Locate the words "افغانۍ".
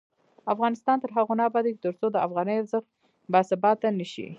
2.27-2.55